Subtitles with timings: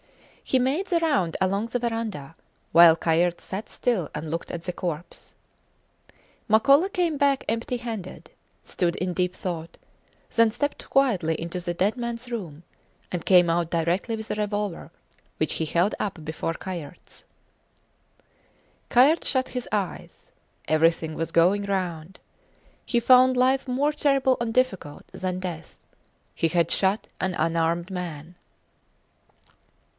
[0.43, 2.35] He made the round along the verandah,
[2.71, 5.35] while Kayerts sat still and looked at the corpse.
[6.49, 8.31] Makola came back empty handed,
[8.65, 9.77] stood in deep thought,
[10.35, 12.63] then stepped quietly into the dead mans room,
[13.11, 14.91] and came out directly with a revolver,
[15.37, 17.23] which he held up before Kayerts.
[18.89, 20.31] Kayerts shut his eyes.
[20.67, 22.19] Everything was going round.
[22.85, 25.79] He found life more terrible and difficult than death.
[26.35, 28.35] He had shot an unarmed man.